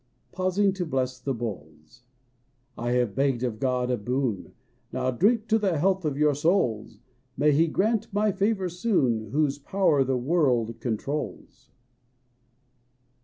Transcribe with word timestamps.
Pausing 0.31 0.73
to 0.73 0.83
bless 0.83 1.19
the 1.19 1.31
bowls): 1.31 2.01
"I 2.75 2.93
have 2.93 3.13
begged 3.13 3.43
of 3.43 3.59
God 3.59 3.91
a 3.91 3.97
boon; 3.97 4.53
Now 4.91 5.11
drink 5.11 5.47
to 5.49 5.59
the 5.59 5.77
health 5.77 6.05
of 6.05 6.17
your 6.17 6.33
souls! 6.33 6.97
May 7.37 7.51
He 7.51 7.67
grant 7.67 8.11
my 8.11 8.31
favor 8.31 8.67
soon 8.67 9.29
Whose 9.29 9.59
power 9.59 10.03
the 10.03 10.17
world 10.17 10.79
controls 10.79 11.69